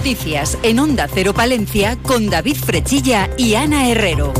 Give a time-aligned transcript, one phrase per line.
[0.00, 4.32] Noticias en Onda Cero Palencia con David Frechilla y Ana Herrero.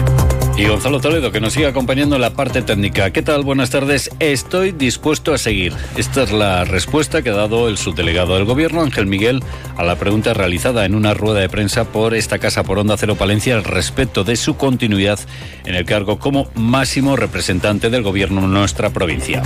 [0.56, 3.10] Y Gonzalo Toledo, que nos sigue acompañando en la parte técnica.
[3.12, 3.44] ¿Qué tal?
[3.44, 4.10] Buenas tardes.
[4.18, 5.72] Estoy dispuesto a seguir.
[5.96, 9.42] Esta es la respuesta que ha dado el subdelegado del Gobierno, Ángel Miguel,
[9.78, 13.14] a la pregunta realizada en una rueda de prensa por esta casa por Onda Cero
[13.14, 15.18] Palencia al respecto de su continuidad
[15.64, 19.42] en el cargo como máximo representante del Gobierno en nuestra provincia.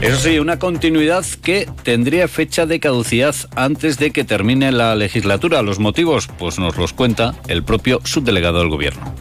[0.00, 5.60] Eso sí, una continuidad que tendría fecha de caducidad antes de que termine la legislatura.
[5.60, 9.14] Los motivos, pues nos los cuenta el propio subdelegado del Gobierno.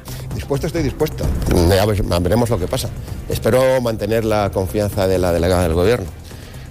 [0.50, 1.26] Dispuesto estoy dispuesto.
[1.70, 2.90] Ya veremos lo que pasa.
[3.30, 6.08] Espero mantener la confianza de la delegada del gobierno.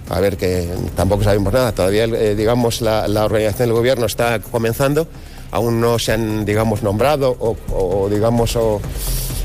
[0.09, 1.71] A ver que tampoco sabemos nada.
[1.71, 5.07] Todavía, eh, digamos, la, organización del gobierno está comenzando.
[5.51, 8.81] Aún no se han, digamos, nombrado o, digamos, o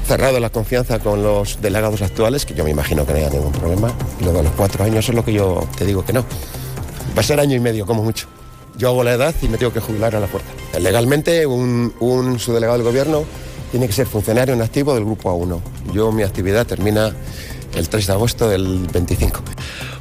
[0.05, 3.53] cerrado la confianza con los delegados actuales, que yo me imagino que no haya ningún
[3.53, 3.93] problema.
[4.21, 6.25] Luego a los cuatro años es lo que yo te digo que no.
[7.17, 8.27] Va a ser año y medio, como mucho.
[8.77, 10.51] Yo hago la edad y me tengo que jubilar a la puerta.
[10.81, 13.25] Legalmente, un, un subdelegado del gobierno
[13.75, 15.61] tiene que ser funcionario en activo del Grupo A1.
[15.93, 17.13] Yo mi actividad termina
[17.75, 19.43] el 3 de agosto del 25.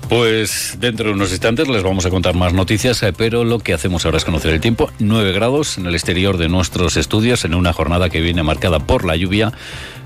[0.08, 3.74] Pues dentro de unos instantes les vamos a contar más noticias, eh, pero lo que
[3.74, 4.92] hacemos ahora es conocer el tiempo.
[5.00, 9.06] 9 grados en el exterior de nuestros estudios en una jornada que viene marcada por
[9.06, 9.52] la lluvia.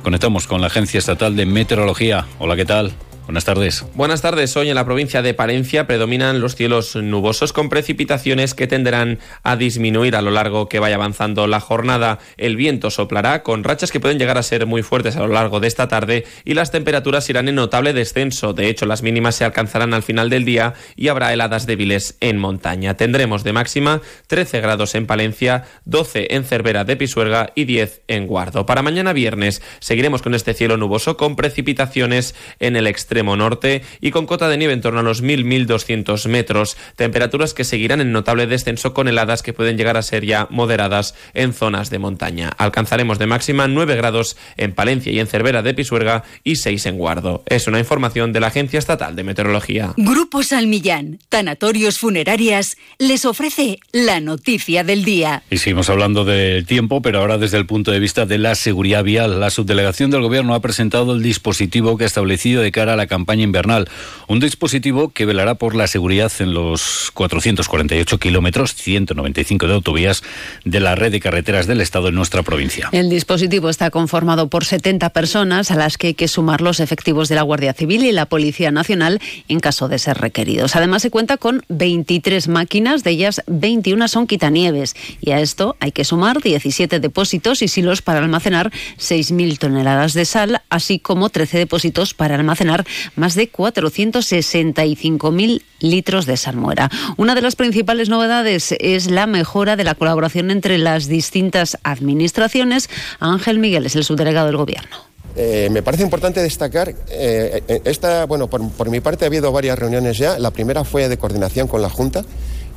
[0.01, 2.25] Conectamos con la Agencia Estatal de Meteorología.
[2.39, 2.93] Hola, ¿qué tal?
[3.27, 3.83] Buenas tardes.
[3.93, 4.55] Buenas tardes.
[4.55, 9.57] Hoy en la provincia de Palencia predominan los cielos nubosos con precipitaciones que tenderán a
[9.57, 12.19] disminuir a lo largo que vaya avanzando la jornada.
[12.37, 15.59] El viento soplará con rachas que pueden llegar a ser muy fuertes a lo largo
[15.59, 18.53] de esta tarde y las temperaturas irán en notable descenso.
[18.53, 22.37] De hecho, las mínimas se alcanzarán al final del día y habrá heladas débiles en
[22.37, 22.95] montaña.
[22.95, 28.25] Tendremos de máxima 13 grados en Palencia, 12 en Cervera de Pisuerga y 10 en
[28.25, 28.65] Guardo.
[28.65, 34.11] Para mañana viernes seguiremos con este cielo nuboso con precipitaciones en el extremo norte y
[34.11, 36.77] con cota de nieve en torno a los 1.000-1.200 metros.
[36.95, 41.15] Temperaturas que seguirán en notable descenso con heladas que pueden llegar a ser ya moderadas
[41.33, 42.49] en zonas de montaña.
[42.57, 46.97] Alcanzaremos de máxima 9 grados en Palencia y en Cervera de Pisuerga y 6 en
[46.97, 47.43] Guardo.
[47.47, 49.93] Es una información de la Agencia Estatal de Meteorología.
[49.97, 55.43] Grupo Salmillán, Tanatorios Funerarias, les ofrece la noticia del día.
[55.49, 59.03] Y seguimos hablando del tiempo, pero ahora desde el punto de vista de la seguridad
[59.03, 59.39] vial.
[59.39, 63.06] La subdelegación del Gobierno ha presentado el dispositivo que ha establecido de cara a la
[63.07, 63.87] campaña invernal.
[64.27, 70.23] Un dispositivo que velará por la seguridad en los 448 kilómetros, 195 de autovías
[70.65, 72.89] de la red de carreteras del Estado en nuestra provincia.
[72.91, 77.29] El dispositivo está conformado por 70 personas a las que hay que sumar los efectivos
[77.29, 80.75] de la Guardia Civil y la Policía Nacional en caso de ser requeridos.
[80.75, 84.95] Además, se cuenta con 23 máquinas, de ellas 21 son quitanieves.
[85.21, 90.25] Y a esto hay que sumar 17 depósitos y silos para almacenar 6.000 toneladas de
[90.25, 92.85] sal, así como 13 depósitos para almacenar
[93.15, 96.89] más de 465.000 litros de salmuera.
[97.17, 102.89] Una de las principales novedades es la mejora de la colaboración entre las distintas administraciones.
[103.19, 105.07] Ángel Miguel es el subdelegado del Gobierno.
[105.39, 109.77] Eh, me parece importante destacar, eh, eh, esta, bueno, por, mi parte ha habido varias
[109.77, 110.39] reuniones ya.
[110.39, 112.25] La primera fue de coordinación con la Junta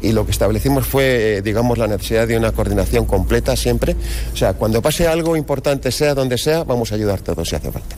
[0.02, 3.96] y lo que establecimos fue, digamos, la necesidad de una coordinación completa siempre.
[4.34, 7.72] O sea, cuando pase algo importante, sea donde sea, vamos a ayudar todos si hace
[7.72, 7.96] falta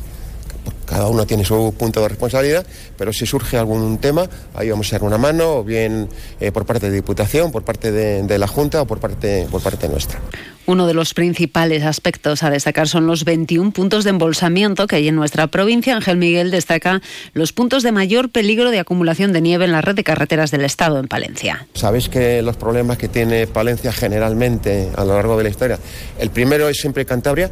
[0.93, 2.67] cada uno tiene su punto de responsabilidad,
[2.99, 6.07] pero si surge algún tema, ahí vamos a dar una mano, o bien
[6.39, 9.89] eh, por parte de Diputación, por parte de, la Junta o por parte, por parte
[9.89, 10.21] nuestra.
[10.67, 15.09] Uno de los principales aspectos a destacar son los 21 puntos de embolsamiento que hay
[15.09, 15.97] en nuestra provincia.
[15.97, 17.01] Ángel Miguel destaca
[17.33, 20.67] los puntos de mayor peligro de acumulación de nieve en la red de carreteras del
[20.67, 21.67] Estado en Palencia.
[21.73, 25.79] Sabéis que los problemas que tiene Palencia generalmente a lo largo de la historia,
[26.19, 27.51] el primero es siempre Cantabria,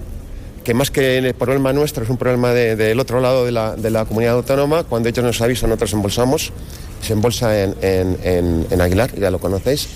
[0.64, 3.90] que más que el problema nuestro es un problema del otro lado de la, de
[3.90, 4.84] la, comunidad autónoma.
[4.84, 6.52] Cuando ellos nos avisan, nosotros embolsamos.
[7.02, 9.88] Se embolsa en, en, en, Aguilar, ya lo conocéis.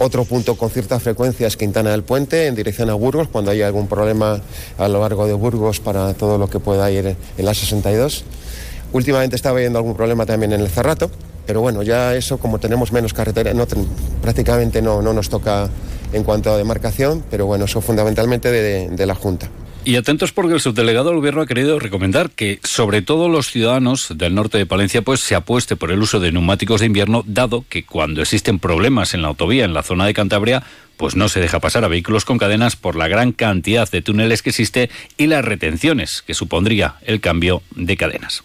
[0.00, 3.62] Otro punto con cierta frecuencia es Quintana del Puente, en dirección a Burgos, cuando hay
[3.62, 4.40] algún problema
[4.76, 8.24] a lo largo de Burgos para todo lo que pueda ir en la 62.
[8.92, 11.10] Últimamente estaba habiendo algún problema también en el Cerrato,
[11.46, 13.52] pero bueno, ya eso, como tenemos menos carretera,
[14.22, 15.68] prácticamente no, no nos toca
[16.12, 19.48] en cuanto a demarcación, pero bueno, eso fundamentalmente de la Junta.
[19.88, 24.08] Y atentos porque el subdelegado del gobierno ha querido recomendar que sobre todo los ciudadanos
[24.18, 27.64] del norte de Palencia pues se apueste por el uso de neumáticos de invierno, dado
[27.70, 30.62] que cuando existen problemas en la autovía en la zona de Cantabria,
[30.98, 34.42] pues no se deja pasar a vehículos con cadenas por la gran cantidad de túneles
[34.42, 38.44] que existe y las retenciones que supondría el cambio de cadenas.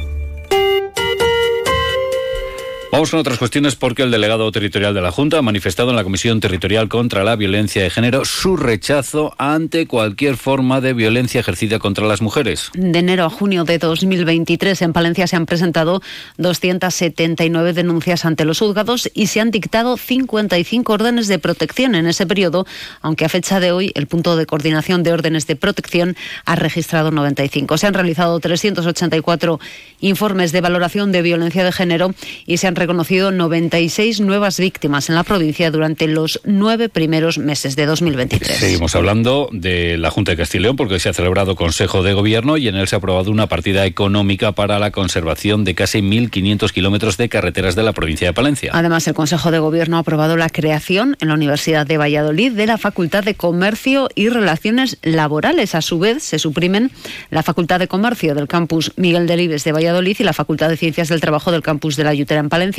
[2.91, 6.03] Vamos con otras cuestiones porque el delegado territorial de la Junta ha manifestado en la
[6.03, 11.79] Comisión Territorial contra la Violencia de Género su rechazo ante cualquier forma de violencia ejercida
[11.79, 12.69] contra las mujeres.
[12.73, 16.01] De enero a junio de 2023 en Palencia se han presentado
[16.35, 22.27] 279 denuncias ante los juzgados y se han dictado 55 órdenes de protección en ese
[22.27, 22.65] periodo,
[22.99, 27.09] aunque a fecha de hoy el punto de coordinación de órdenes de protección ha registrado
[27.11, 27.77] 95.
[27.77, 29.61] Se han realizado 384
[30.01, 32.13] informes de valoración de violencia de género
[32.45, 37.75] y se han reconocido 96 nuevas víctimas en la provincia durante los nueve primeros meses
[37.75, 38.57] de 2023.
[38.57, 42.67] Seguimos hablando de la Junta de Castilla porque se ha celebrado Consejo de Gobierno y
[42.67, 47.17] en él se ha aprobado una partida económica para la conservación de casi 1.500 kilómetros
[47.17, 48.71] de carreteras de la provincia de Palencia.
[48.73, 52.65] Además, el Consejo de Gobierno ha aprobado la creación en la Universidad de Valladolid de
[52.65, 55.75] la Facultad de Comercio y Relaciones Laborales.
[55.75, 56.89] A su vez, se suprimen
[57.29, 61.09] la Facultad de Comercio del campus Miguel Delibes de Valladolid y la Facultad de Ciencias
[61.09, 62.70] del Trabajo del campus de la Yutera en Palencia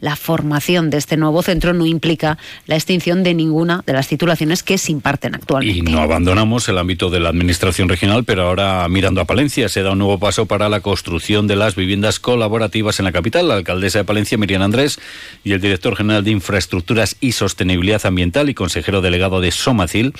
[0.00, 4.62] la formación de este nuevo centro no implica la extinción de ninguna de las titulaciones
[4.62, 5.78] que se imparten actualmente.
[5.78, 9.82] Y no abandonamos el ámbito de la administración regional, pero ahora mirando a Palencia se
[9.82, 13.48] da un nuevo paso para la construcción de las viviendas colaborativas en la capital.
[13.48, 14.98] La alcaldesa de Palencia, Miriam Andrés,
[15.44, 20.14] y el director general de Infraestructuras y Sostenibilidad Ambiental y consejero delegado de Somacil,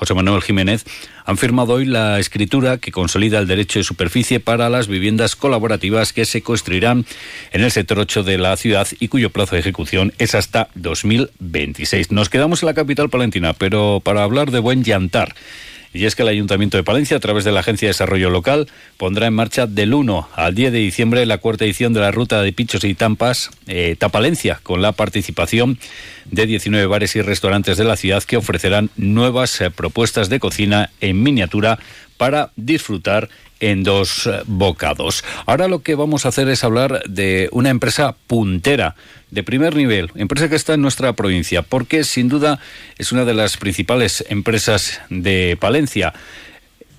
[0.00, 0.86] José Manuel Jiménez,
[1.26, 6.14] han firmado hoy la escritura que consolida el derecho de superficie para las viviendas colaborativas
[6.14, 7.04] que se construirán
[7.52, 12.12] en el sector 8 de la ciudad y cuyo plazo de ejecución es hasta 2026.
[12.12, 15.34] Nos quedamos en la capital palentina, pero para hablar de buen llantar.
[15.92, 18.68] Y es que el Ayuntamiento de Palencia, a través de la Agencia de Desarrollo Local,
[18.96, 22.42] pondrá en marcha del 1 al 10 de diciembre la cuarta edición de la Ruta
[22.42, 25.78] de Pichos y Tampas eh, Tapalencia, con la participación
[26.26, 30.90] de 19 bares y restaurantes de la ciudad que ofrecerán nuevas eh, propuestas de cocina
[31.00, 31.80] en miniatura
[32.16, 33.28] para disfrutar
[33.60, 35.24] en dos bocados.
[35.46, 38.96] Ahora lo que vamos a hacer es hablar de una empresa puntera
[39.30, 42.58] de primer nivel, empresa que está en nuestra provincia, porque sin duda
[42.98, 46.12] es una de las principales empresas de Palencia.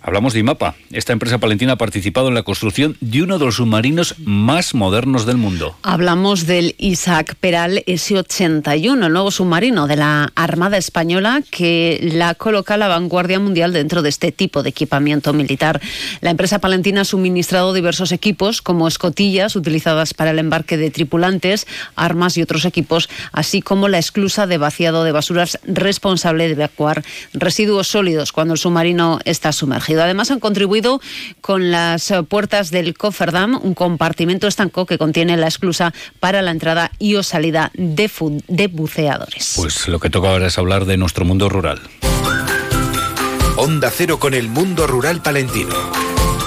[0.04, 0.74] Hablamos de IMAPA.
[0.92, 5.28] Esta empresa palentina ha participado en la construcción de uno de los submarinos más modernos
[5.28, 5.76] del mundo.
[5.84, 12.74] Hablamos del Isaac Peral S-81, el nuevo submarino de la Armada Española que la coloca
[12.74, 15.80] a la vanguardia mundial dentro de este tipo de equipamiento militar.
[16.22, 21.68] La empresa palentina ha suministrado diversos equipos como escotillas utilizadas para el embarque de tripulantes,
[21.96, 27.04] armas y otros equipos, así como la esclusa de vaciado de basuras responsable de evacuar
[27.34, 29.91] residuos sólidos cuando el submarino está sumergido.
[30.00, 31.02] Además, han contribuido
[31.42, 36.92] con las puertas del coferdam, un compartimento estanco que contiene la esclusa para la entrada
[37.00, 38.10] y o salida de,
[38.48, 39.54] de buceadores.
[39.56, 41.82] Pues lo que toca ahora es hablar de nuestro mundo rural.
[43.58, 45.76] Onda Cero con el mundo rural palentino.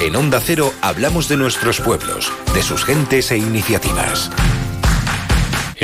[0.01, 4.31] En Onda Cero hablamos de nuestros pueblos, de sus gentes e iniciativas.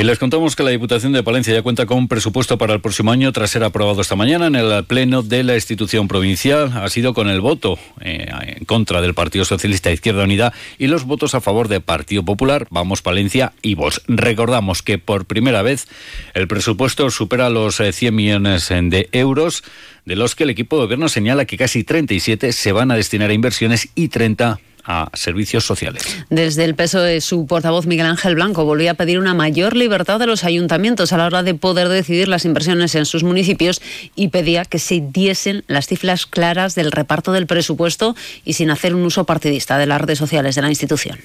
[0.01, 2.81] Y les contamos que la Diputación de Palencia ya cuenta con un presupuesto para el
[2.81, 6.71] próximo año tras ser aprobado esta mañana en el pleno de la institución provincial.
[6.75, 8.25] Ha sido con el voto eh,
[8.57, 12.65] en contra del Partido Socialista Izquierda Unida y los votos a favor de Partido Popular,
[12.71, 14.01] Vamos Palencia y Vos.
[14.07, 15.87] Recordamos que por primera vez
[16.33, 19.63] el presupuesto supera los 100 eh, millones de euros,
[20.05, 23.29] de los que el equipo de gobierno señala que casi 37 se van a destinar
[23.29, 26.03] a inversiones y 30 a servicios sociales.
[26.29, 30.19] Desde el peso de su portavoz Miguel Ángel Blanco volvió a pedir una mayor libertad
[30.19, 33.81] de los ayuntamientos a la hora de poder decidir las inversiones en sus municipios
[34.15, 38.95] y pedía que se diesen las cifras claras del reparto del presupuesto y sin hacer
[38.95, 41.19] un uso partidista de las redes sociales de la institución.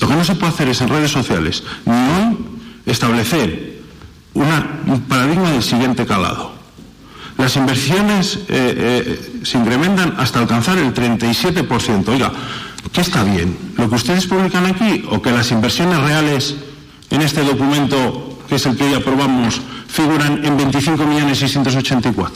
[0.00, 2.38] Lo que no se puede hacer es en redes sociales no
[2.86, 3.74] establecer
[4.34, 6.52] un paradigma del siguiente calado.
[7.38, 12.08] Las inversiones eh, eh, se incrementan hasta alcanzar el 37%.
[12.08, 12.32] Oiga,
[12.92, 13.56] ¿Qué está bien?
[13.76, 16.54] ¿Lo que ustedes publican aquí o que las inversiones reales
[17.10, 22.30] en este documento, que es el que hoy aprobamos, figuran en 25.684?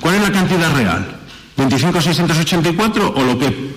[0.00, 1.16] ¿Cuál es la cantidad real?
[1.56, 3.70] ¿25.684 o lo que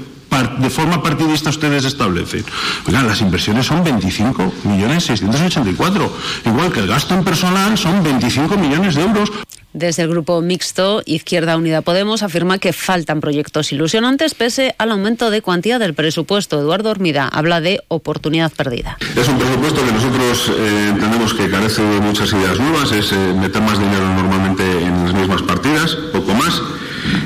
[0.59, 2.43] de forma partidista ustedes establecen?
[2.87, 6.09] Oigan, las inversiones son 25.684,
[6.45, 9.31] igual que el gasto en personal son 25 millones de euros.
[9.73, 15.31] Desde el grupo mixto Izquierda Unida Podemos afirma que faltan proyectos ilusionantes pese al aumento
[15.31, 16.59] de cuantía del presupuesto.
[16.59, 18.97] Eduardo Hormida habla de oportunidad perdida.
[19.15, 23.15] Es un presupuesto que nosotros eh, entendemos que carece de muchas ideas nuevas, es eh,
[23.35, 26.61] meter más dinero normalmente en las mismas partidas, poco más,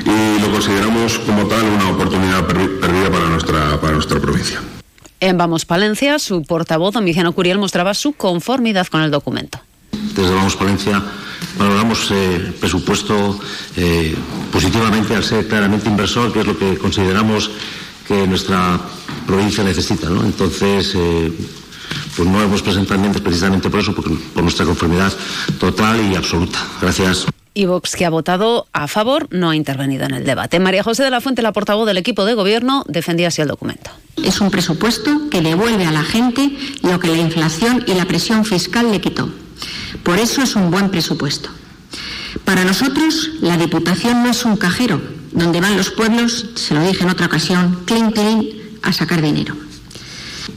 [0.06, 4.58] y lo consideramos como tal una oportunidad perdida para nuestra, para nuestra provincia.
[5.20, 9.60] En Vamos Palencia, su portavoz, Domiciano Curiel, mostraba su conformidad con el documento.
[10.14, 11.02] Desde Vamos Palencia
[11.58, 13.38] valoramos el eh, presupuesto
[13.76, 14.14] eh,
[14.52, 17.50] positivamente al ser claramente inversor, que es lo que consideramos
[18.06, 18.80] que nuestra
[19.26, 20.08] provincia necesita.
[20.08, 21.32] Entonces, eh,
[22.16, 25.12] pues no hemos presentado enmiendas precisamente por eso, por nuestra conformidad
[25.58, 26.58] total y absoluta.
[26.80, 27.26] Gracias.
[27.54, 30.60] Y Vox, que ha votado a favor, no ha intervenido en el debate.
[30.60, 33.90] María José de la Fuente, la portavoz del equipo de gobierno, defendía así el documento.
[34.16, 36.52] Es un presupuesto que devuelve a la gente
[36.82, 39.28] lo que la inflación y la presión fiscal le quitó.
[40.02, 41.50] Por eso es un buen presupuesto.
[42.44, 45.00] Para nosotros, la Diputación no es un cajero
[45.32, 48.44] donde van los pueblos, se lo dije en otra ocasión, clean, clean,
[48.82, 49.54] a sacar dinero.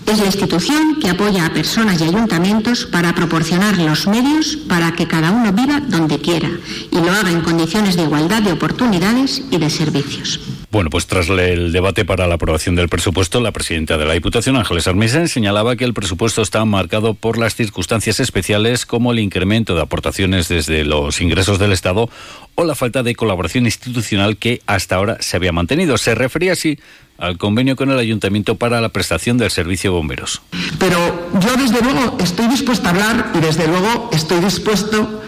[0.06, 5.08] Es la institución que apoya a personas y ayuntamientos para proporcionar los medios para que
[5.08, 6.50] cada uno viva donde quiera
[6.92, 10.40] y lo haga en condiciones de igualdad de oportunidades y de servicios.
[10.72, 14.56] Bueno, pues tras el debate para la aprobación del presupuesto, la presidenta de la Diputación,
[14.56, 19.76] Ángeles Armisen, señalaba que el presupuesto está marcado por las circunstancias especiales como el incremento
[19.76, 22.10] de aportaciones desde los ingresos del Estado
[22.56, 25.98] o la falta de colaboración institucional que hasta ahora se había mantenido.
[25.98, 26.80] Se refería así
[27.18, 30.42] al convenio con el ayuntamiento para la prestación del servicio bomberos.
[30.80, 35.21] Pero yo desde luego estoy dispuesta a hablar y desde luego estoy dispuesto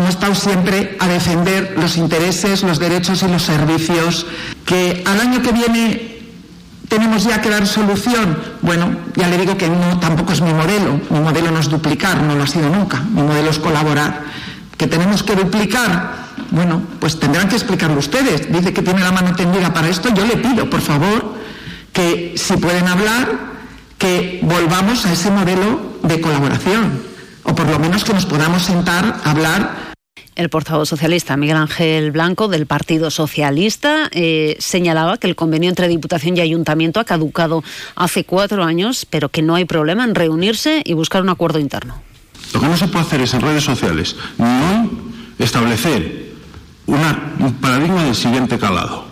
[0.00, 4.24] como he estado siempre, a defender los intereses, los derechos y los servicios,
[4.64, 6.20] que al año que viene
[6.88, 8.38] tenemos ya que dar solución.
[8.62, 10.98] Bueno, ya le digo que no, tampoco es mi modelo.
[11.10, 13.02] Mi modelo no es duplicar, no lo ha sido nunca.
[13.12, 14.22] Mi modelo es colaborar.
[14.78, 16.14] Que tenemos que duplicar,
[16.50, 18.50] bueno, pues tendrán que explicarlo ustedes.
[18.50, 20.08] Dice que tiene la mano tendida para esto.
[20.14, 21.34] Yo le pido, por favor,
[21.92, 23.28] que si pueden hablar,
[23.98, 27.10] que volvamos a ese modelo de colaboración
[27.44, 29.89] o por lo menos que nos podamos sentar a hablar
[30.40, 35.86] el portavoz socialista Miguel Ángel Blanco del Partido Socialista eh, señalaba que el convenio entre
[35.86, 37.62] Diputación y Ayuntamiento ha caducado
[37.94, 42.00] hace cuatro años, pero que no hay problema en reunirse y buscar un acuerdo interno.
[42.54, 44.90] Lo que no se puede hacer es en redes sociales no
[45.38, 46.30] establecer
[46.86, 49.09] un paradigma del siguiente calado.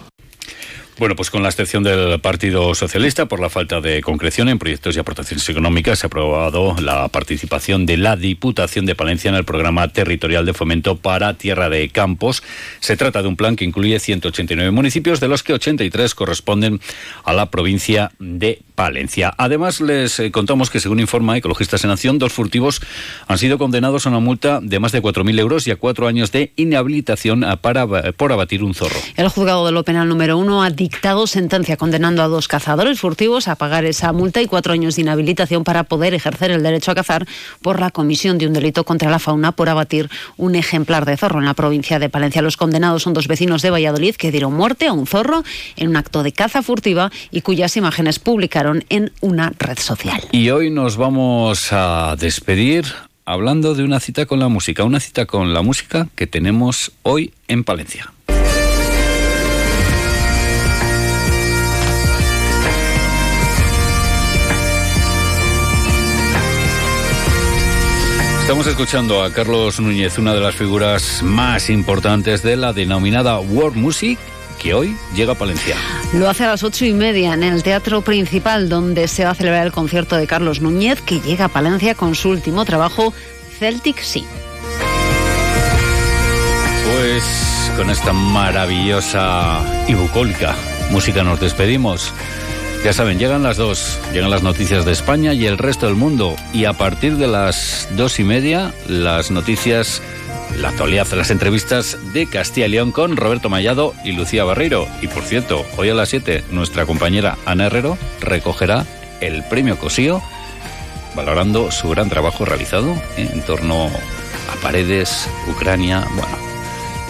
[0.99, 4.97] Bueno, pues con la excepción del Partido Socialista, por la falta de concreción en proyectos
[4.97, 9.45] y aportaciones económicas, se ha aprobado la participación de la Diputación de Palencia en el
[9.45, 12.43] programa territorial de fomento para Tierra de Campos.
[12.81, 16.81] Se trata de un plan que incluye 189 municipios, de los que 83 corresponden
[17.23, 19.35] a la provincia de Palencia.
[19.39, 22.81] Además, les eh, contamos que, según informa Ecologistas en Acción, dos furtivos
[23.27, 26.31] han sido condenados a una multa de más de 4.000 euros y a cuatro años
[26.31, 28.95] de inhabilitación para, por abatir un zorro.
[29.17, 33.49] El juzgado de lo penal número uno ha dictado sentencia condenando a dos cazadores furtivos
[33.49, 36.95] a pagar esa multa y cuatro años de inhabilitación para poder ejercer el derecho a
[36.95, 37.27] cazar
[37.61, 41.41] por la comisión de un delito contra la fauna por abatir un ejemplar de zorro
[41.41, 42.43] en la provincia de Palencia.
[42.43, 45.43] Los condenados son dos vecinos de Valladolid que dieron muerte a un zorro
[45.75, 50.21] en un acto de caza furtiva y cuyas imágenes publicaron en una red social.
[50.33, 52.85] Y hoy nos vamos a despedir
[53.25, 57.33] hablando de una cita con la música, una cita con la música que tenemos hoy
[57.47, 58.13] en Palencia.
[68.49, 73.77] Estamos escuchando a Carlos Núñez, una de las figuras más importantes de la denominada World
[73.77, 74.19] Music,
[74.59, 75.77] que hoy llega a Palencia.
[76.13, 79.35] Lo hace a las ocho y media en el Teatro Principal, donde se va a
[79.35, 83.15] celebrar el concierto de Carlos Núñez, que llega a Palencia con su último trabajo,
[83.59, 84.25] Celtic Sea.
[86.91, 90.55] Pues con esta maravillosa y bucólica
[90.91, 92.13] música nos despedimos.
[92.85, 96.37] Ya saben, llegan las dos, llegan las noticias de España y el resto del mundo.
[96.53, 100.01] Y a partir de las dos y media, las noticias,
[100.57, 104.87] la actualidad, las entrevistas de Castilla y León con Roberto Mallado y Lucía Barreiro.
[105.03, 108.87] Y por cierto, hoy a las siete, nuestra compañera Ana Herrero recogerá
[109.21, 110.23] el premio Cosío,
[111.15, 116.07] valorando su gran trabajo realizado en torno a paredes, Ucrania.
[116.15, 116.37] Bueno,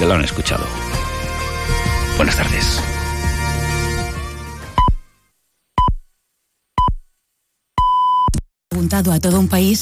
[0.00, 0.64] ya lo han escuchado.
[2.16, 2.80] Buenas tardes.
[8.90, 9.76] a todo un país